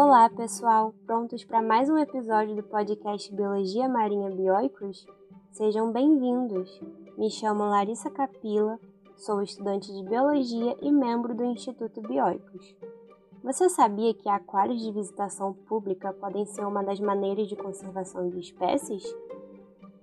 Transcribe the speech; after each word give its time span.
Olá, 0.00 0.30
pessoal! 0.30 0.94
Prontos 1.04 1.44
para 1.44 1.60
mais 1.60 1.90
um 1.90 1.98
episódio 1.98 2.54
do 2.54 2.62
podcast 2.62 3.34
Biologia 3.34 3.88
Marinha 3.88 4.30
Bioicos? 4.30 5.04
Sejam 5.50 5.90
bem-vindos! 5.90 6.80
Me 7.16 7.28
chamo 7.28 7.64
Larissa 7.64 8.08
Capila, 8.08 8.78
sou 9.16 9.42
estudante 9.42 9.92
de 9.92 10.08
Biologia 10.08 10.76
e 10.80 10.92
membro 10.92 11.34
do 11.34 11.44
Instituto 11.44 12.00
Bioicos. 12.00 12.76
Você 13.42 13.68
sabia 13.68 14.14
que 14.14 14.28
aquários 14.28 14.80
de 14.80 14.92
visitação 14.92 15.52
pública 15.52 16.12
podem 16.12 16.46
ser 16.46 16.64
uma 16.64 16.84
das 16.84 17.00
maneiras 17.00 17.48
de 17.48 17.56
conservação 17.56 18.28
de 18.30 18.38
espécies? 18.38 19.02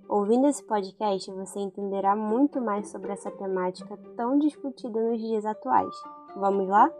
Ouvindo 0.09 0.48
esse 0.48 0.62
podcast, 0.66 1.32
você 1.32 1.62
entenderá 1.62 2.18
muito 2.18 2.59
mais 2.59 2.89
sobre 2.89 3.14
essa 3.14 3.32
temática 3.32 3.98
tão 4.18 4.38
discutida 4.39 5.00
nos 5.00 5.21
dias 5.21 5.46
atuais. 5.46 5.96
Vamos 6.36 6.68
lá? 6.68 6.91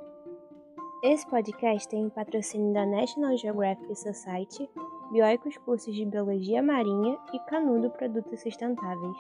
Esse 1.08 1.28
podcast 1.28 1.88
tem 1.88 2.10
patrocínio 2.10 2.74
da 2.74 2.84
National 2.84 3.38
Geographic 3.38 3.96
Society, 3.96 4.68
Bioicos 5.12 5.56
Cursos 5.58 5.94
de 5.94 6.04
Biologia 6.04 6.64
Marinha 6.64 7.16
e 7.32 7.38
Canudo 7.42 7.92
Produtos 7.92 8.42
Sustentáveis. 8.42 9.16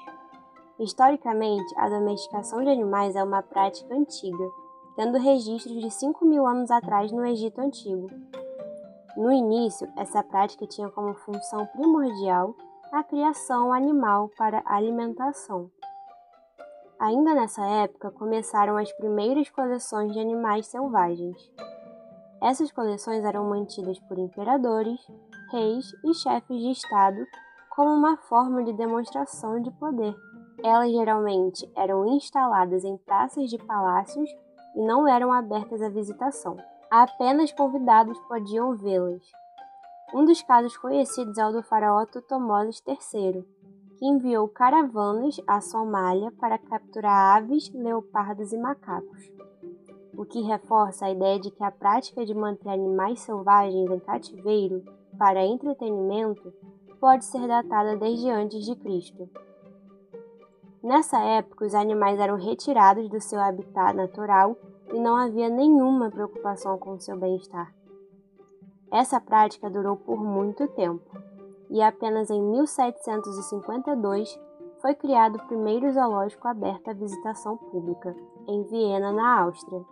Historicamente, 0.79 1.71
a 1.77 1.87
domesticação 1.87 2.63
de 2.63 2.71
animais 2.71 3.15
é 3.15 3.23
uma 3.23 3.43
prática 3.43 3.93
antiga, 3.93 4.49
tendo 4.95 5.19
registros 5.19 5.79
de 5.79 5.91
5 5.91 6.25
mil 6.25 6.47
anos 6.47 6.71
atrás 6.71 7.11
no 7.11 7.23
Egito 7.23 7.61
Antigo. 7.61 8.09
No 9.15 9.31
início, 9.31 9.87
essa 9.95 10.23
prática 10.23 10.65
tinha 10.65 10.89
como 10.89 11.13
função 11.13 11.67
primordial 11.67 12.55
a 12.91 13.03
criação 13.03 13.71
animal 13.71 14.31
para 14.35 14.63
alimentação. 14.65 15.69
Ainda 16.99 17.33
nessa 17.33 17.65
época 17.65 18.09
começaram 18.11 18.77
as 18.77 18.91
primeiras 18.93 19.49
coleções 19.49 20.13
de 20.13 20.19
animais 20.19 20.67
selvagens. 20.67 21.51
Essas 22.41 22.71
coleções 22.71 23.23
eram 23.23 23.49
mantidas 23.49 23.99
por 23.99 24.17
imperadores, 24.17 24.99
reis 25.51 25.91
e 26.05 26.13
chefes 26.13 26.61
de 26.61 26.71
Estado 26.71 27.17
como 27.75 27.91
uma 27.91 28.15
forma 28.15 28.63
de 28.63 28.71
demonstração 28.71 29.61
de 29.61 29.69
poder. 29.71 30.15
Elas 30.63 30.91
geralmente 30.91 31.69
eram 31.75 32.07
instaladas 32.07 32.85
em 32.85 32.97
praças 32.97 33.49
de 33.49 33.57
palácios 33.57 34.29
e 34.75 34.81
não 34.81 35.07
eram 35.07 35.33
abertas 35.33 35.81
à 35.81 35.89
visitação. 35.89 36.55
Apenas 36.89 37.51
convidados 37.51 38.17
podiam 38.27 38.75
vê-las. 38.77 39.21
Um 40.13 40.23
dos 40.23 40.41
casos 40.43 40.77
conhecidos 40.77 41.37
é 41.37 41.45
o 41.45 41.51
do 41.51 41.61
faraó 41.61 42.05
Tutmoses 42.05 42.81
III, 42.87 43.45
enviou 44.07 44.47
caravanas 44.47 45.41
à 45.47 45.59
Somália 45.61 46.31
para 46.39 46.57
capturar 46.57 47.37
aves, 47.37 47.71
leopardos 47.73 48.53
e 48.53 48.57
macacos, 48.57 49.31
o 50.17 50.25
que 50.25 50.41
reforça 50.41 51.05
a 51.05 51.11
ideia 51.11 51.39
de 51.39 51.51
que 51.51 51.63
a 51.63 51.71
prática 51.71 52.25
de 52.25 52.33
manter 52.33 52.69
animais 52.69 53.19
selvagens 53.21 53.89
em 53.89 53.99
cativeiro 53.99 54.83
para 55.17 55.45
entretenimento 55.45 56.53
pode 56.99 57.25
ser 57.25 57.47
datada 57.47 57.97
desde 57.97 58.29
antes 58.29 58.63
de 58.65 58.75
Cristo. 58.75 59.29
Nessa 60.83 61.19
época, 61.19 61.65
os 61.65 61.73
animais 61.73 62.19
eram 62.19 62.35
retirados 62.35 63.09
do 63.09 63.19
seu 63.19 63.39
habitat 63.39 63.95
natural 63.95 64.55
e 64.93 64.99
não 64.99 65.15
havia 65.15 65.49
nenhuma 65.49 66.11
preocupação 66.11 66.77
com 66.77 66.99
seu 66.99 67.17
bem-estar. 67.17 67.73
Essa 68.91 69.19
prática 69.19 69.69
durou 69.69 69.97
por 69.97 70.23
muito 70.23 70.67
tempo, 70.67 71.03
e 71.69 71.81
apenas 71.81 72.29
em 72.29 72.41
1752 72.41 74.39
foi 74.81 74.93
criado 74.93 75.37
o 75.37 75.47
primeiro 75.47 75.91
zoológico 75.91 76.47
aberto 76.47 76.89
à 76.89 76.93
visitação 76.93 77.57
pública, 77.57 78.15
em 78.47 78.63
Viena, 78.63 79.11
na 79.11 79.41
Áustria. 79.41 79.83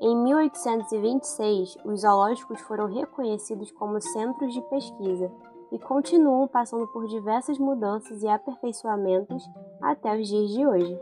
Em 0.00 0.16
1826, 0.16 1.76
os 1.84 2.00
zoológicos 2.00 2.60
foram 2.62 2.86
reconhecidos 2.86 3.70
como 3.72 4.00
centros 4.00 4.52
de 4.52 4.62
pesquisa 4.62 5.30
e 5.70 5.78
continuam 5.78 6.48
passando 6.48 6.86
por 6.88 7.06
diversas 7.06 7.58
mudanças 7.58 8.22
e 8.22 8.28
aperfeiçoamentos 8.28 9.44
até 9.80 10.18
os 10.18 10.26
dias 10.26 10.50
de 10.50 10.66
hoje. 10.66 11.00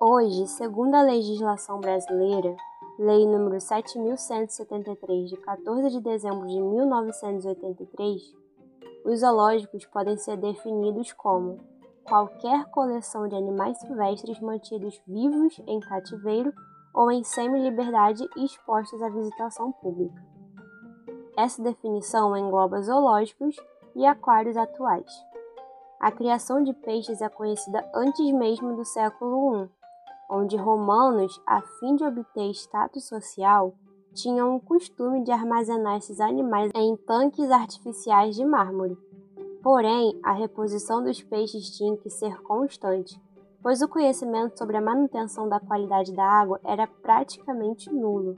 Hoje, 0.00 0.46
segundo 0.46 0.94
a 0.94 1.02
legislação 1.02 1.78
brasileira, 1.78 2.56
Lei 3.02 3.24
nº 3.24 3.56
7.173, 3.56 5.24
de 5.24 5.36
14 5.38 5.88
de 5.88 6.02
dezembro 6.02 6.46
de 6.46 6.60
1983, 6.60 8.20
os 9.04 9.20
zoológicos 9.20 9.86
podem 9.86 10.16
ser 10.16 10.36
definidos 10.36 11.12
como 11.12 11.58
qualquer 12.04 12.64
coleção 12.66 13.28
de 13.28 13.34
animais 13.34 13.78
silvestres 13.78 14.40
mantidos 14.40 15.00
vivos 15.06 15.60
em 15.66 15.80
cativeiro 15.80 16.52
ou 16.94 17.10
em 17.10 17.22
semi-liberdade 17.22 18.28
e 18.36 18.44
expostos 18.44 19.00
à 19.02 19.08
visitação 19.08 19.72
pública. 19.72 20.20
Essa 21.36 21.62
definição 21.62 22.36
engloba 22.36 22.82
zoológicos 22.82 23.56
e 23.94 24.04
aquários 24.04 24.56
atuais. 24.56 25.10
A 26.00 26.10
criação 26.10 26.62
de 26.62 26.72
peixes 26.72 27.20
é 27.20 27.28
conhecida 27.28 27.88
antes 27.94 28.30
mesmo 28.32 28.74
do 28.74 28.84
século 28.84 29.64
I, 29.64 29.70
onde 30.30 30.56
romanos, 30.56 31.40
a 31.46 31.60
fim 31.60 31.96
de 31.96 32.04
obter 32.04 32.50
status 32.50 33.06
social, 33.06 33.74
tinham 34.20 34.56
o 34.56 34.60
costume 34.60 35.24
de 35.24 35.30
armazenar 35.30 35.96
esses 35.96 36.20
animais 36.20 36.70
em 36.74 36.96
tanques 36.96 37.50
artificiais 37.50 38.36
de 38.36 38.44
mármore. 38.44 38.96
Porém, 39.62 40.18
a 40.22 40.32
reposição 40.32 41.02
dos 41.02 41.22
peixes 41.22 41.70
tinha 41.76 41.96
que 41.96 42.08
ser 42.08 42.40
constante, 42.42 43.20
pois 43.62 43.82
o 43.82 43.88
conhecimento 43.88 44.58
sobre 44.58 44.76
a 44.76 44.80
manutenção 44.80 45.48
da 45.48 45.60
qualidade 45.60 46.12
da 46.12 46.24
água 46.24 46.60
era 46.64 46.86
praticamente 46.86 47.92
nulo. 47.92 48.36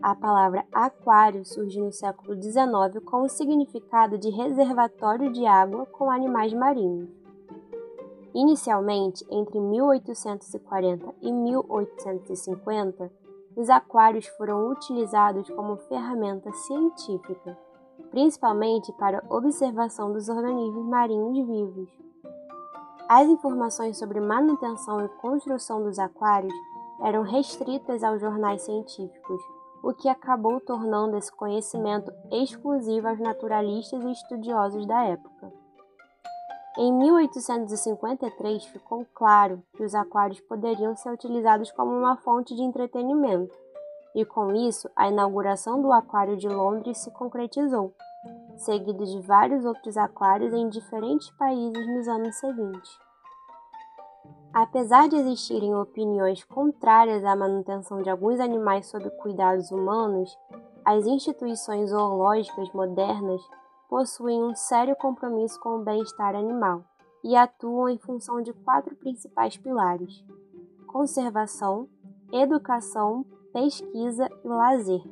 A 0.00 0.14
palavra 0.14 0.64
aquário 0.72 1.44
surge 1.44 1.80
no 1.80 1.92
século 1.92 2.40
XIX 2.40 3.04
com 3.04 3.22
o 3.22 3.28
significado 3.28 4.16
de 4.16 4.30
reservatório 4.30 5.32
de 5.32 5.44
água 5.44 5.84
com 5.86 6.10
animais 6.10 6.52
marinhos. 6.54 7.10
Inicialmente, 8.32 9.26
entre 9.30 9.58
1840 9.58 11.14
e 11.20 11.32
1850, 11.32 13.10
os 13.58 13.68
aquários 13.68 14.24
foram 14.28 14.70
utilizados 14.70 15.50
como 15.50 15.76
ferramenta 15.76 16.52
científica, 16.52 17.58
principalmente 18.08 18.92
para 18.92 19.24
observação 19.28 20.12
dos 20.12 20.28
organismos 20.28 20.86
marinhos 20.86 21.44
vivos. 21.44 21.90
As 23.08 23.26
informações 23.26 23.98
sobre 23.98 24.20
manutenção 24.20 25.04
e 25.04 25.08
construção 25.20 25.82
dos 25.82 25.98
aquários 25.98 26.54
eram 27.02 27.22
restritas 27.22 28.04
aos 28.04 28.20
jornais 28.20 28.62
científicos, 28.62 29.42
o 29.82 29.92
que 29.92 30.08
acabou 30.08 30.60
tornando 30.60 31.16
esse 31.16 31.32
conhecimento 31.32 32.12
exclusivo 32.30 33.08
aos 33.08 33.18
naturalistas 33.18 34.04
e 34.04 34.12
estudiosos 34.12 34.86
da 34.86 35.02
época. 35.02 35.52
Em 36.80 36.92
1853 36.92 38.66
ficou 38.66 39.04
claro 39.12 39.60
que 39.74 39.82
os 39.82 39.96
aquários 39.96 40.38
poderiam 40.38 40.94
ser 40.94 41.10
utilizados 41.10 41.72
como 41.72 41.90
uma 41.90 42.16
fonte 42.18 42.54
de 42.54 42.62
entretenimento, 42.62 43.52
e 44.14 44.24
com 44.24 44.54
isso 44.54 44.88
a 44.94 45.08
inauguração 45.08 45.82
do 45.82 45.92
Aquário 45.92 46.36
de 46.36 46.48
Londres 46.48 46.98
se 46.98 47.10
concretizou, 47.10 47.92
seguido 48.58 49.04
de 49.04 49.20
vários 49.22 49.64
outros 49.64 49.96
aquários 49.96 50.54
em 50.54 50.68
diferentes 50.68 51.28
países 51.32 51.84
nos 51.88 52.06
anos 52.06 52.36
seguintes. 52.36 52.96
Apesar 54.54 55.08
de 55.08 55.16
existirem 55.16 55.74
opiniões 55.74 56.44
contrárias 56.44 57.24
à 57.24 57.34
manutenção 57.34 58.02
de 58.02 58.08
alguns 58.08 58.38
animais 58.38 58.86
sob 58.86 59.10
cuidados 59.20 59.72
humanos, 59.72 60.38
as 60.84 61.06
instituições 61.06 61.90
zoológicas 61.90 62.72
modernas 62.72 63.42
possuem 63.88 64.42
um 64.44 64.54
sério 64.54 64.94
compromisso 64.94 65.58
com 65.60 65.76
o 65.76 65.82
bem-estar 65.82 66.34
animal 66.34 66.84
e 67.24 67.34
atuam 67.34 67.88
em 67.88 67.98
função 67.98 68.42
de 68.42 68.52
quatro 68.52 68.94
principais 68.94 69.56
pilares: 69.56 70.22
conservação, 70.86 71.88
educação, 72.32 73.24
pesquisa 73.52 74.28
e 74.44 74.48
lazer. 74.48 75.02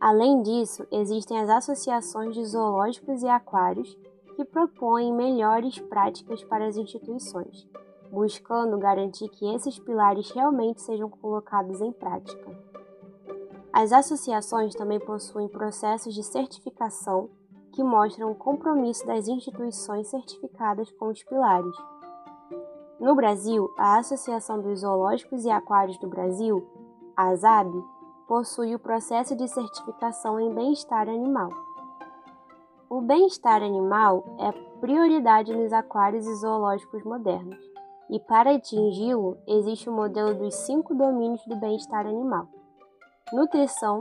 Além 0.00 0.42
disso, 0.42 0.86
existem 0.90 1.38
as 1.40 1.48
associações 1.48 2.34
de 2.34 2.44
zoológicos 2.44 3.22
e 3.22 3.28
aquários 3.28 3.96
que 4.34 4.44
propõem 4.44 5.12
melhores 5.12 5.78
práticas 5.78 6.44
para 6.44 6.66
as 6.66 6.76
instituições, 6.76 7.66
buscando 8.10 8.76
garantir 8.78 9.28
que 9.30 9.46
esses 9.54 9.78
pilares 9.78 10.30
realmente 10.30 10.82
sejam 10.82 11.08
colocados 11.08 11.80
em 11.80 11.90
prática. 11.92 12.65
As 13.78 13.92
associações 13.92 14.74
também 14.74 14.98
possuem 14.98 15.48
processos 15.48 16.14
de 16.14 16.22
certificação 16.22 17.28
que 17.74 17.84
mostram 17.84 18.30
o 18.30 18.34
compromisso 18.34 19.06
das 19.06 19.28
instituições 19.28 20.08
certificadas 20.08 20.90
com 20.92 21.08
os 21.08 21.22
pilares. 21.22 21.76
No 22.98 23.14
Brasil, 23.14 23.68
a 23.76 23.98
Associação 23.98 24.62
dos 24.62 24.80
Zoológicos 24.80 25.44
e 25.44 25.50
Aquários 25.50 25.98
do 25.98 26.08
Brasil, 26.08 26.66
a 27.14 27.28
ASAB, 27.28 27.70
possui 28.26 28.74
o 28.74 28.78
processo 28.78 29.36
de 29.36 29.46
certificação 29.46 30.40
em 30.40 30.54
bem-estar 30.54 31.06
animal. 31.06 31.50
O 32.88 33.02
bem-estar 33.02 33.62
animal 33.62 34.24
é 34.38 34.52
prioridade 34.80 35.54
nos 35.54 35.70
aquários 35.74 36.26
e 36.26 36.34
zoológicos 36.36 37.04
modernos, 37.04 37.58
e 38.08 38.18
para 38.20 38.54
atingi-lo 38.54 39.36
existe 39.46 39.90
o 39.90 39.92
modelo 39.92 40.34
dos 40.34 40.54
cinco 40.54 40.94
domínios 40.94 41.44
do 41.44 41.56
bem-estar 41.56 42.06
animal 42.06 42.55
nutrição, 43.32 44.00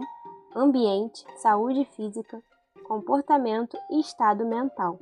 ambiente, 0.55 1.25
saúde 1.37 1.83
física, 1.95 2.41
comportamento 2.87 3.77
e 3.89 3.99
estado 3.99 4.45
mental. 4.45 4.99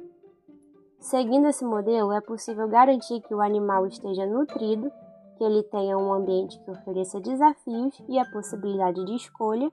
Seguindo 0.99 1.47
esse 1.47 1.65
modelo, 1.65 2.13
é 2.13 2.21
possível 2.21 2.67
garantir 2.67 3.19
que 3.21 3.35
o 3.35 3.41
animal 3.41 3.85
esteja 3.85 4.25
nutrido, 4.25 4.89
que 5.37 5.43
ele 5.43 5.61
tenha 5.63 5.97
um 5.97 6.13
ambiente 6.13 6.57
que 6.59 6.71
ofereça 6.71 7.19
desafios 7.19 8.01
e 8.07 8.17
a 8.17 8.25
possibilidade 8.31 9.03
de 9.05 9.15
escolha, 9.15 9.69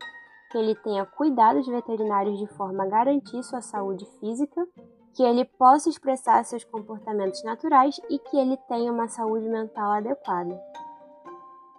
que 0.50 0.58
ele 0.58 0.74
tenha 0.74 1.06
cuidados 1.06 1.66
veterinários 1.68 2.36
de 2.38 2.48
forma 2.48 2.82
a 2.82 2.88
garantir 2.88 3.44
sua 3.44 3.60
saúde 3.60 4.04
física, 4.18 4.66
que 5.14 5.22
ele 5.22 5.44
possa 5.44 5.88
expressar 5.88 6.44
seus 6.44 6.64
comportamentos 6.64 7.44
naturais 7.44 8.00
e 8.10 8.18
que 8.18 8.36
ele 8.36 8.56
tenha 8.68 8.92
uma 8.92 9.06
saúde 9.06 9.48
mental 9.48 9.92
adequada. 9.92 10.60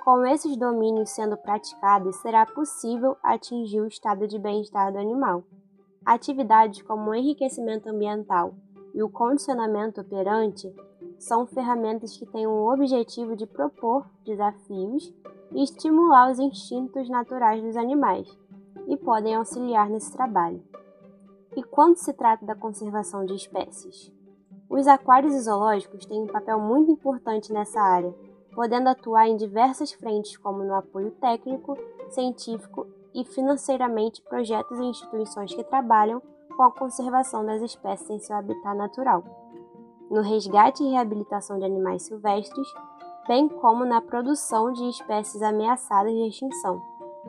Com 0.03 0.25
esses 0.25 0.57
domínios 0.57 1.11
sendo 1.11 1.37
praticados, 1.37 2.15
será 2.15 2.43
possível 2.43 3.15
atingir 3.21 3.81
o 3.81 3.87
estado 3.87 4.27
de 4.27 4.39
bem-estar 4.39 4.91
do 4.91 4.97
animal. 4.97 5.43
Atividades 6.03 6.81
como 6.81 7.11
o 7.11 7.13
enriquecimento 7.13 7.87
ambiental 7.87 8.55
e 8.95 9.03
o 9.03 9.09
condicionamento 9.09 10.01
operante 10.01 10.73
são 11.19 11.45
ferramentas 11.45 12.17
que 12.17 12.25
têm 12.25 12.47
o 12.47 12.73
objetivo 12.73 13.35
de 13.35 13.45
propor 13.45 14.07
desafios 14.25 15.13
e 15.51 15.63
estimular 15.63 16.31
os 16.31 16.39
instintos 16.39 17.07
naturais 17.07 17.61
dos 17.61 17.77
animais 17.77 18.27
e 18.87 18.97
podem 18.97 19.35
auxiliar 19.35 19.87
nesse 19.87 20.11
trabalho. 20.11 20.63
E 21.55 21.61
quando 21.61 21.97
se 21.97 22.11
trata 22.11 22.43
da 22.43 22.55
conservação 22.55 23.23
de 23.23 23.35
espécies? 23.35 24.11
Os 24.67 24.87
aquários 24.87 25.43
zoológicos 25.43 26.07
têm 26.07 26.23
um 26.23 26.27
papel 26.27 26.59
muito 26.59 26.89
importante 26.89 27.53
nessa 27.53 27.79
área, 27.79 28.15
podendo 28.53 28.87
atuar 28.87 29.27
em 29.27 29.37
diversas 29.37 29.91
frentes, 29.91 30.37
como 30.37 30.63
no 30.63 30.75
apoio 30.75 31.11
técnico, 31.11 31.77
científico 32.09 32.87
e 33.13 33.23
financeiramente 33.23 34.21
projetos 34.21 34.79
e 34.79 34.83
instituições 34.83 35.53
que 35.53 35.63
trabalham 35.63 36.21
com 36.55 36.63
a 36.63 36.71
conservação 36.71 37.45
das 37.45 37.61
espécies 37.61 38.09
em 38.09 38.19
seu 38.19 38.35
habitat 38.35 38.75
natural, 38.75 39.23
no 40.09 40.21
resgate 40.21 40.83
e 40.83 40.91
reabilitação 40.91 41.57
de 41.57 41.65
animais 41.65 42.03
silvestres, 42.03 42.67
bem 43.27 43.47
como 43.47 43.85
na 43.85 44.01
produção 44.01 44.71
de 44.71 44.89
espécies 44.89 45.41
ameaçadas 45.41 46.11
de 46.11 46.27
extinção, 46.27 46.81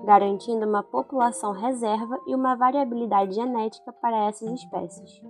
garantindo 0.04 0.66
uma 0.66 0.82
população 0.82 1.52
reserva 1.52 2.18
e 2.26 2.34
uma 2.34 2.56
variabilidade 2.56 3.34
genética 3.34 3.92
para 3.92 4.28
essas 4.28 4.50
espécies. 4.50 5.22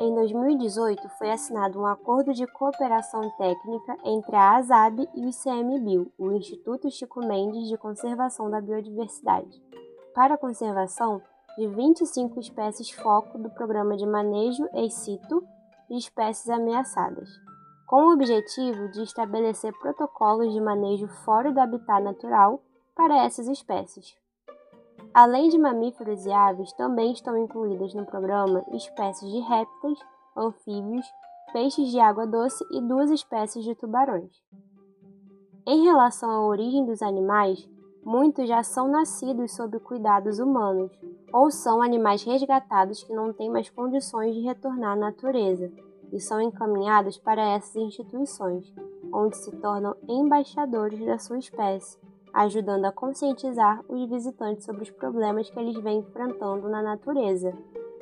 Em 0.00 0.14
2018, 0.14 1.08
foi 1.18 1.32
assinado 1.32 1.80
um 1.80 1.84
acordo 1.84 2.32
de 2.32 2.46
cooperação 2.46 3.28
técnica 3.36 3.96
entre 4.04 4.36
a 4.36 4.56
ASAB 4.56 5.08
e 5.12 5.24
o 5.24 5.28
ICMBio, 5.28 6.12
o 6.16 6.30
Instituto 6.30 6.88
Chico 6.88 7.18
Mendes 7.18 7.68
de 7.68 7.76
Conservação 7.76 8.48
da 8.48 8.60
Biodiversidade, 8.60 9.60
para 10.14 10.34
a 10.34 10.38
conservação 10.38 11.20
de 11.56 11.66
25 11.66 12.38
espécies 12.38 12.92
foco 12.92 13.38
do 13.38 13.50
Programa 13.50 13.96
de 13.96 14.06
Manejo 14.06 14.68
ex 14.72 14.94
situ 14.94 15.42
de 15.90 15.96
Espécies 15.96 16.48
Ameaçadas, 16.48 17.28
com 17.88 18.02
o 18.02 18.12
objetivo 18.12 18.88
de 18.92 19.02
estabelecer 19.02 19.72
protocolos 19.80 20.52
de 20.52 20.60
manejo 20.60 21.08
fora 21.24 21.50
do 21.50 21.58
habitat 21.58 22.04
natural 22.04 22.62
para 22.94 23.24
essas 23.24 23.48
espécies. 23.48 24.16
Além 25.20 25.48
de 25.48 25.58
mamíferos 25.58 26.24
e 26.26 26.30
aves, 26.30 26.72
também 26.74 27.10
estão 27.10 27.36
incluídas 27.36 27.92
no 27.92 28.06
programa 28.06 28.64
espécies 28.70 29.28
de 29.28 29.40
répteis, 29.40 29.98
anfíbios, 30.36 31.04
peixes 31.52 31.90
de 31.90 31.98
água 31.98 32.24
doce 32.24 32.64
e 32.70 32.80
duas 32.80 33.10
espécies 33.10 33.64
de 33.64 33.74
tubarões. 33.74 34.30
Em 35.66 35.82
relação 35.82 36.30
à 36.30 36.46
origem 36.46 36.86
dos 36.86 37.02
animais, 37.02 37.68
muitos 38.04 38.48
já 38.48 38.62
são 38.62 38.86
nascidos 38.86 39.56
sob 39.56 39.80
cuidados 39.80 40.38
humanos, 40.38 40.96
ou 41.32 41.50
são 41.50 41.82
animais 41.82 42.22
resgatados 42.22 43.02
que 43.02 43.12
não 43.12 43.32
têm 43.32 43.50
mais 43.50 43.68
condições 43.68 44.36
de 44.36 44.42
retornar 44.42 44.92
à 44.92 44.96
natureza 44.96 45.68
e 46.12 46.20
são 46.20 46.40
encaminhados 46.40 47.18
para 47.18 47.42
essas 47.42 47.74
instituições, 47.74 48.72
onde 49.12 49.36
se 49.36 49.50
tornam 49.56 49.96
embaixadores 50.08 51.04
da 51.04 51.18
sua 51.18 51.38
espécie 51.38 51.98
ajudando 52.38 52.84
a 52.84 52.92
conscientizar 52.92 53.84
os 53.88 54.08
visitantes 54.08 54.64
sobre 54.64 54.82
os 54.82 54.90
problemas 54.92 55.50
que 55.50 55.58
eles 55.58 55.76
vêm 55.82 55.98
enfrentando 55.98 56.68
na 56.68 56.80
natureza, 56.80 57.52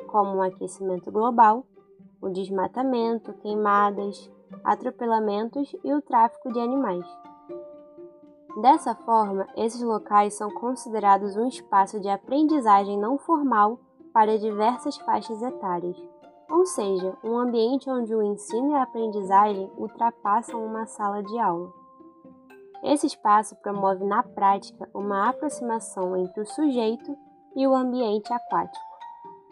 como 0.09 0.37
o 0.37 0.43
aquecimento 0.43 1.11
global, 1.11 1.65
o 2.21 2.29
desmatamento, 2.29 3.33
queimadas, 3.35 4.31
atropelamentos 4.63 5.75
e 5.83 5.95
o 5.95 6.03
tráfico 6.03 6.53
de 6.53 6.61
animais. 6.61 7.07
Dessa 8.61 8.95
forma, 8.95 9.47
esses 9.57 9.83
locais 9.83 10.35
são 10.35 10.51
considerados 10.51 11.35
um 11.37 11.49
espaço 11.49 11.99
de 11.99 12.09
aprendizagem 12.09 12.99
não 12.99 13.17
formal 13.17 13.81
para 14.13 14.39
diversas 14.39 14.99
faixas 14.99 15.41
etárias, 15.41 15.97
ou 16.51 16.67
seja, 16.67 17.17
um 17.25 17.39
ambiente 17.39 17.89
onde 17.89 18.15
o 18.15 18.23
ensino 18.23 18.73
e 18.73 18.75
a 18.75 18.83
aprendizagem 18.83 19.71
ultrapassam 19.79 20.63
uma 20.63 20.85
sala 20.85 21.23
de 21.23 21.39
aula. 21.39 21.86
Esse 22.83 23.07
espaço 23.07 23.57
promove 23.57 24.05
na 24.05 24.23
prática 24.23 24.89
uma 24.95 25.29
aproximação 25.29 26.17
entre 26.17 26.41
o 26.41 26.47
sujeito 26.47 27.17
e 27.55 27.67
o 27.67 27.75
ambiente 27.75 28.33
aquático, 28.33 28.85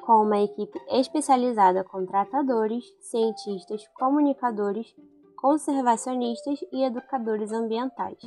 com 0.05 0.23
uma 0.23 0.39
equipe 0.39 0.79
especializada 0.89 1.83
com 1.83 2.05
tratadores, 2.05 2.85
cientistas, 3.01 3.87
comunicadores, 3.95 4.95
conservacionistas 5.37 6.59
e 6.73 6.85
educadores 6.85 7.53
ambientais. 7.53 8.19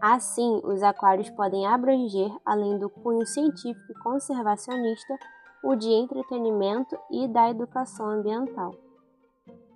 Assim, 0.00 0.60
os 0.64 0.82
aquários 0.82 1.30
podem 1.30 1.66
abranger, 1.66 2.30
além 2.44 2.78
do 2.78 2.90
cunho 2.90 3.24
científico 3.24 3.92
e 3.92 4.02
conservacionista, 4.02 5.16
o 5.62 5.76
de 5.76 5.90
entretenimento 5.90 6.98
e 7.10 7.28
da 7.28 7.48
educação 7.48 8.06
ambiental. 8.06 8.74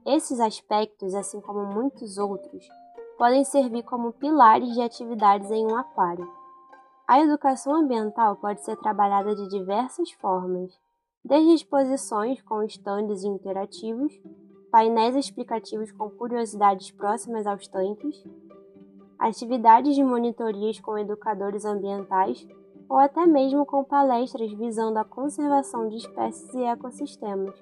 Esses 0.04 0.40
aspectos, 0.40 1.14
assim 1.14 1.40
como 1.40 1.64
muitos 1.64 2.18
outros, 2.18 2.68
podem 3.16 3.44
servir 3.44 3.82
como 3.82 4.12
pilares 4.12 4.72
de 4.74 4.80
atividades 4.80 5.50
em 5.50 5.66
um 5.66 5.76
aquário. 5.76 6.28
A 7.08 7.20
educação 7.20 7.74
ambiental 7.74 8.36
pode 8.36 8.64
ser 8.64 8.76
trabalhada 8.76 9.34
de 9.34 9.48
diversas 9.48 10.10
formas, 10.12 10.78
desde 11.24 11.54
exposições 11.54 12.42
com 12.42 12.62
estandes 12.62 13.24
interativos, 13.24 14.12
painéis 14.70 15.16
explicativos 15.16 15.90
com 15.92 16.10
curiosidades 16.10 16.90
próximas 16.90 17.46
aos 17.46 17.66
tanques, 17.68 18.22
atividades 19.18 19.94
de 19.94 20.04
monitorias 20.04 20.78
com 20.80 20.98
educadores 20.98 21.64
ambientais 21.64 22.46
ou 22.88 22.98
até 22.98 23.26
mesmo 23.26 23.64
com 23.64 23.82
palestras 23.82 24.52
visando 24.52 24.98
a 24.98 25.04
conservação 25.04 25.88
de 25.88 25.96
espécies 25.96 26.52
e 26.54 26.62
ecossistemas. 26.62 27.54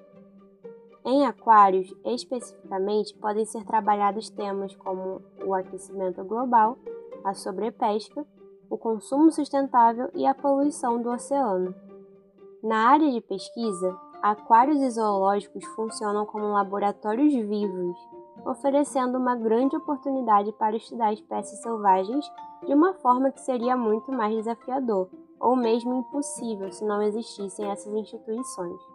Em 1.05 1.23
aquários, 1.23 1.93
especificamente, 2.03 3.15
podem 3.19 3.45
ser 3.45 3.63
trabalhados 3.63 4.27
temas 4.31 4.75
como 4.75 5.21
o 5.45 5.53
aquecimento 5.53 6.23
global, 6.23 6.79
a 7.23 7.31
sobrepesca, 7.35 8.25
o 8.71 8.75
consumo 8.75 9.31
sustentável 9.31 10.09
e 10.15 10.25
a 10.25 10.33
poluição 10.33 10.99
do 10.99 11.11
oceano. 11.11 11.75
Na 12.63 12.89
área 12.89 13.11
de 13.11 13.21
pesquisa, 13.21 13.95
aquários 14.19 14.81
e 14.81 14.89
zoológicos 14.89 15.63
funcionam 15.75 16.25
como 16.25 16.47
laboratórios 16.47 17.31
vivos, 17.33 17.95
oferecendo 18.43 19.19
uma 19.19 19.35
grande 19.35 19.77
oportunidade 19.77 20.51
para 20.53 20.75
estudar 20.75 21.13
espécies 21.13 21.61
selvagens 21.61 22.25
de 22.65 22.73
uma 22.73 22.95
forma 22.95 23.31
que 23.31 23.41
seria 23.41 23.77
muito 23.77 24.11
mais 24.11 24.35
desafiador, 24.35 25.07
ou 25.39 25.55
mesmo 25.55 25.93
impossível 25.93 26.71
se 26.71 26.83
não 26.83 26.99
existissem 27.03 27.69
essas 27.69 27.93
instituições. 27.93 28.94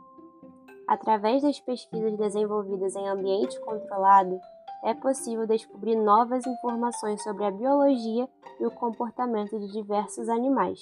Através 0.91 1.41
das 1.41 1.61
pesquisas 1.61 2.17
desenvolvidas 2.17 2.97
em 2.97 3.09
ambiente 3.09 3.61
controlado, 3.61 4.41
é 4.83 4.93
possível 4.93 5.47
descobrir 5.47 5.95
novas 5.95 6.45
informações 6.45 7.23
sobre 7.23 7.45
a 7.45 7.51
biologia 7.53 8.29
e 8.59 8.67
o 8.67 8.73
comportamento 8.73 9.57
de 9.57 9.71
diversos 9.71 10.29
animais. 10.29 10.81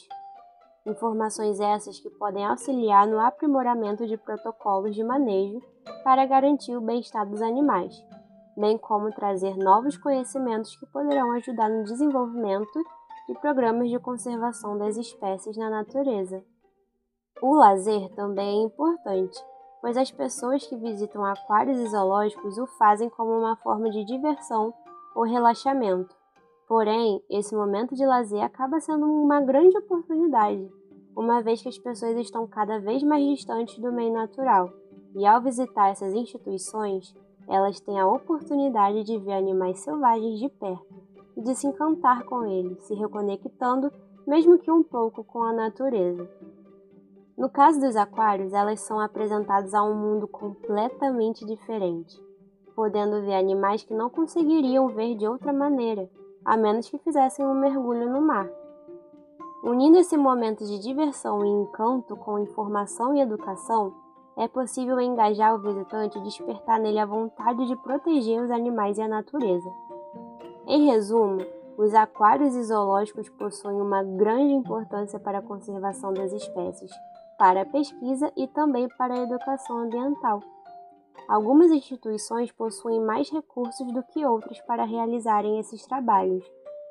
Informações 0.87 1.61
essas 1.61 2.01
que 2.01 2.09
podem 2.09 2.43
auxiliar 2.47 3.07
no 3.07 3.21
aprimoramento 3.21 4.07
de 4.07 4.17
protocolos 4.17 4.95
de 4.95 5.05
manejo 5.05 5.61
para 6.03 6.25
garantir 6.25 6.75
o 6.75 6.81
bem-estar 6.81 7.29
dos 7.29 7.43
animais, 7.43 8.03
bem 8.57 8.79
como 8.79 9.13
trazer 9.13 9.59
novos 9.59 9.99
conhecimentos 9.99 10.75
que 10.75 10.87
poderão 10.87 11.33
ajudar 11.33 11.69
no 11.69 11.85
desenvolvimento 11.85 12.83
de 13.29 13.35
programas 13.43 13.91
de 13.91 13.99
conservação 13.99 14.79
das 14.79 14.97
espécies 14.97 15.55
na 15.59 15.69
natureza. 15.69 16.43
O 17.43 17.55
lazer 17.55 18.09
também 18.15 18.63
é 18.63 18.65
importante 18.65 19.39
pois 19.81 19.97
as 19.97 20.11
pessoas 20.11 20.67
que 20.67 20.77
visitam 20.77 21.25
aquários 21.25 21.79
e 21.79 21.89
zoológicos 21.89 22.59
o 22.59 22.67
fazem 22.67 23.09
como 23.09 23.31
uma 23.31 23.57
forma 23.57 23.91
de 23.91 24.05
diversão 24.05 24.73
ou 25.15 25.25
relaxamento. 25.25 26.15
Porém, 26.67 27.23
esse 27.31 27.55
momento 27.55 27.95
de 27.95 28.05
lazer 28.05 28.43
acaba 28.43 28.81
sendo 28.81 29.07
uma 29.07 29.41
grande 29.41 29.77
oportunidade, 29.79 30.71
uma 31.17 31.43
vez 31.43 31.63
que 31.63 31.69
as 31.69 31.79
pessoas 31.79 32.17
estão 32.17 32.47
cada 32.47 32.79
vez 32.79 33.03
mais 33.03 33.25
distantes 33.25 33.79
do 33.79 33.91
meio 33.91 34.13
natural, 34.13 34.71
e 35.15 35.27
ao 35.27 35.41
visitar 35.41 35.89
essas 35.89 36.13
instituições, 36.13 37.17
elas 37.49 37.81
têm 37.81 37.99
a 37.99 38.07
oportunidade 38.07 39.03
de 39.05 39.19
ver 39.19 39.33
animais 39.33 39.81
selvagens 39.81 40.39
de 40.39 40.49
perto 40.49 41.03
e 41.37 41.41
de 41.41 41.55
se 41.55 41.67
encantar 41.67 42.25
com 42.25 42.45
eles, 42.45 42.83
se 42.83 42.95
reconectando 42.95 43.91
mesmo 44.29 44.59
que 44.59 44.71
um 44.71 44.83
pouco 44.83 45.25
com 45.25 45.43
a 45.43 45.55
natureza. 45.55 46.29
No 47.39 47.49
caso 47.49 47.81
dos 47.81 47.95
aquários, 47.95 48.53
elas 48.53 48.81
são 48.81 48.99
apresentadas 48.99 49.73
a 49.73 49.81
um 49.85 49.95
mundo 49.95 50.27
completamente 50.27 51.47
diferente, 51.47 52.21
podendo 52.75 53.23
ver 53.23 53.37
animais 53.37 53.85
que 53.85 53.95
não 53.95 54.11
conseguiriam 54.11 54.89
ver 54.89 55.15
de 55.15 55.25
outra 55.25 55.53
maneira, 55.53 56.11
a 56.45 56.57
menos 56.57 56.91
que 56.91 56.99
fizessem 56.99 57.47
um 57.47 57.55
mergulho 57.55 58.11
no 58.11 58.21
mar. 58.21 58.51
Unindo 59.63 59.99
esse 59.99 60.17
momento 60.17 60.65
de 60.65 60.81
diversão 60.81 61.45
e 61.45 61.49
encanto 61.49 62.17
com 62.17 62.41
informação 62.41 63.15
e 63.15 63.21
educação, 63.21 63.95
é 64.37 64.49
possível 64.49 65.01
engajar 65.01 65.55
o 65.55 65.61
visitante 65.61 66.19
e 66.19 66.23
despertar 66.23 66.81
nele 66.81 66.99
a 66.99 67.07
vontade 67.07 67.69
de 67.69 67.77
proteger 67.77 68.43
os 68.43 68.51
animais 68.51 68.99
e 68.99 69.03
a 69.03 69.07
natureza. 69.07 69.71
Em 70.67 70.87
resumo, 70.87 71.39
os 71.77 71.95
aquários 71.95 72.57
e 72.57 72.65
zoológicos 72.65 73.29
possuem 73.29 73.81
uma 73.81 74.03
grande 74.03 74.53
importância 74.53 75.21
para 75.21 75.39
a 75.39 75.43
conservação 75.43 76.13
das 76.13 76.33
espécies, 76.33 76.91
para 77.39 77.63
a 77.63 77.67
pesquisa 77.67 78.31
e 78.37 78.49
também 78.49 78.89
para 78.99 79.15
a 79.15 79.23
educação 79.23 79.79
ambiental. 79.79 80.43
Algumas 81.29 81.71
instituições 81.71 82.51
possuem 82.51 83.01
mais 83.01 83.31
recursos 83.31 83.93
do 83.93 84.03
que 84.03 84.27
outras 84.27 84.61
para 84.63 84.85
realizarem 84.85 85.59
esses 85.59 85.87
trabalhos, 85.87 86.45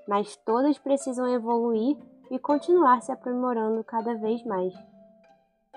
mas 0.08 0.38
todas 0.38 0.80
precisam 0.80 1.28
evoluir 1.28 1.98
e 2.32 2.40
continuar 2.40 3.02
se 3.02 3.12
aprimorando 3.12 3.84
cada 3.84 4.16
vez 4.16 4.44
mais. 4.46 4.74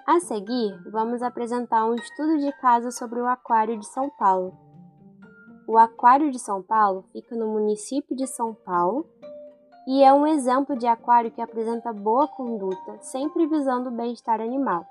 A 0.07 0.21
seguir, 0.21 0.77
vamos 0.91 1.23
apresentar 1.23 1.85
um 1.85 1.95
estudo 1.95 2.39
de 2.39 2.53
caso 2.61 2.91
sobre 2.91 3.21
o 3.21 3.27
Aquário 3.27 3.79
de 3.79 3.87
São 3.87 4.11
Paulo. 4.11 4.57
O 5.67 5.79
Aquário 5.79 6.31
de 6.31 6.39
São 6.39 6.63
Paulo 6.63 7.05
fica 7.13 7.37
no 7.37 7.47
município 7.47 8.17
de 8.17 8.27
São 8.27 8.55
Paulo 8.55 9.07
e 9.87 10.03
é 10.03 10.13
um 10.13 10.27
exemplo 10.27 10.77
de 10.77 10.87
aquário 10.87 11.31
que 11.31 11.41
apresenta 11.41 11.93
boa 11.93 12.29
conduta, 12.29 12.99
sempre 13.01 13.47
visando 13.47 13.89
o 13.89 13.93
bem-estar 13.93 14.41
animal. 14.41 14.87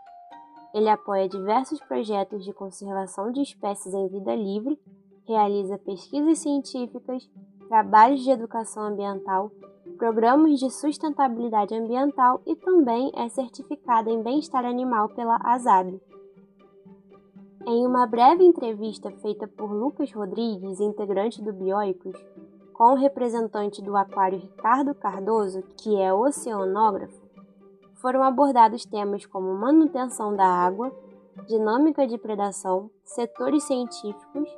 Ele 0.74 0.90
apoia 0.90 1.30
diversos 1.30 1.80
projetos 1.82 2.44
de 2.44 2.54
conservação 2.54 3.32
de 3.32 3.42
espécies 3.42 3.94
em 3.94 4.08
vida 4.08 4.36
livre, 4.36 4.80
realiza 5.28 5.78
pesquisas 5.78 6.40
científicas, 6.40 7.30
trabalhos 7.68 8.22
de 8.22 8.32
educação 8.32 8.84
ambiental, 8.84 9.52
programas 9.98 10.60
de 10.60 10.70
sustentabilidade 10.70 11.76
ambiental 11.76 12.42
e 12.46 12.56
também 12.56 13.12
é 13.16 13.30
certificado 13.30 14.10
em 14.10 14.22
bem-estar 14.22 14.66
animal 14.66 15.10
pela 15.10 15.40
ASAB. 15.44 16.00
Em 17.68 17.86
uma 17.86 18.08
breve 18.08 18.44
entrevista 18.44 19.12
feita 19.22 19.48
por 19.48 19.72
Lucas 19.72 20.12
Rodrigues, 20.12 20.80
integrante 20.80 21.44
do 21.44 21.54
Bioicos, 21.54 22.16
com 22.80 22.94
o 22.94 22.96
representante 22.96 23.82
do 23.82 23.98
aquário 23.98 24.40
Ricardo 24.40 24.96
Cardoso, 24.96 25.62
que 25.76 26.00
é 26.02 26.14
oceanógrafo, 26.14 27.22
foram 27.96 28.24
abordados 28.24 28.86
temas 28.86 29.26
como 29.26 29.54
manutenção 29.54 30.34
da 30.34 30.46
água, 30.48 30.90
dinâmica 31.46 32.08
de 32.08 32.18
predação, 32.18 32.90
setores 33.04 33.64
científicos, 33.64 34.50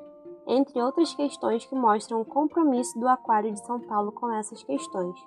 entre 0.46 0.80
outras 0.80 1.16
questões 1.16 1.66
que 1.66 1.74
mostram 1.74 2.22
o 2.22 2.26
compromisso 2.26 3.00
do 3.00 3.08
Aquário 3.08 3.52
de 3.52 3.66
São 3.66 3.80
Paulo 3.80 4.12
com 4.12 4.32
essas 4.32 4.62
questões. 4.62 5.20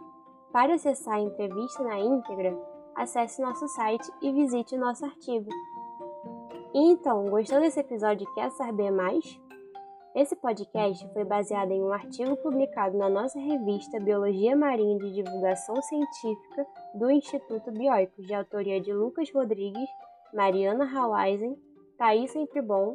Para 0.52 0.74
acessar 0.74 1.14
a 1.14 1.20
entrevista 1.20 1.82
na 1.82 1.98
íntegra, 1.98 2.56
acesse 2.94 3.42
nosso 3.42 3.66
site 3.66 4.08
e 4.22 4.30
visite 4.30 4.76
o 4.76 4.78
nosso 4.78 5.04
artigo. 5.04 5.50
Então, 6.72 7.28
gostou 7.28 7.58
desse 7.58 7.80
episódio 7.80 8.24
e 8.24 8.34
quer 8.34 8.52
saber 8.52 8.92
mais? 8.92 9.40
Esse 10.14 10.36
podcast 10.36 11.12
foi 11.12 11.24
baseado 11.24 11.72
em 11.72 11.82
um 11.82 11.92
artigo 11.92 12.36
publicado 12.36 12.96
na 12.96 13.08
nossa 13.08 13.36
revista 13.36 13.98
Biologia 13.98 14.54
Marinha 14.54 14.96
de 14.96 15.12
Divulgação 15.12 15.74
Científica 15.82 16.64
do 16.94 17.10
Instituto 17.10 17.72
Bioicos, 17.72 18.24
de 18.24 18.32
autoria 18.32 18.80
de 18.80 18.92
Lucas 18.92 19.28
Rodrigues, 19.32 19.88
Mariana 20.32 20.84
Hawaisen, 20.84 21.58
Thaís 21.98 22.30
Sempribon, 22.30 22.94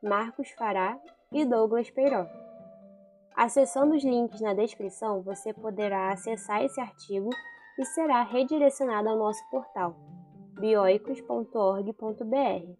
Marcos 0.00 0.48
Fará 0.52 0.96
e 1.32 1.44
Douglas 1.44 1.90
Peiró. 1.90 2.24
Acessando 3.34 3.96
os 3.96 4.04
links 4.04 4.40
na 4.40 4.54
descrição, 4.54 5.22
você 5.22 5.52
poderá 5.52 6.12
acessar 6.12 6.62
esse 6.62 6.80
artigo 6.80 7.30
e 7.80 7.84
será 7.84 8.22
redirecionado 8.22 9.08
ao 9.08 9.16
nosso 9.16 9.42
portal 9.50 9.96
bioicos.org.br. 10.60 12.79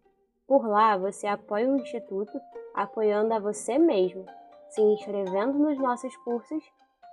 Por 0.51 0.67
lá, 0.67 0.97
você 0.97 1.27
apoia 1.27 1.71
o 1.71 1.77
Instituto 1.77 2.37
apoiando 2.75 3.33
a 3.33 3.39
você 3.39 3.77
mesmo, 3.79 4.25
se 4.67 4.81
inscrevendo 4.81 5.57
nos 5.57 5.79
nossos 5.79 6.13
cursos 6.25 6.61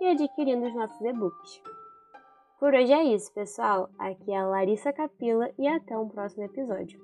e 0.01 0.07
adquirindo 0.07 0.67
os 0.67 0.75
nossos 0.75 1.01
e-books. 1.01 1.63
Por 2.59 2.75
hoje 2.75 2.93
é 2.93 3.05
isso, 3.05 3.33
pessoal. 3.33 3.91
Aqui 3.97 4.33
é 4.33 4.39
a 4.39 4.45
Larissa 4.45 4.93
Capila 4.93 5.53
e 5.57 5.69
até 5.69 5.97
um 5.97 6.09
próximo 6.09 6.43
episódio. 6.43 7.01